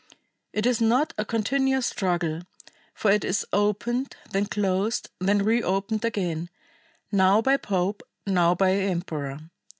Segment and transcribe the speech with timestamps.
[0.51, 2.41] It is not a continuous struggle,
[2.91, 6.49] for it is opened, then closed, then reopened again;
[7.11, 9.51] now by pope, now by emperor.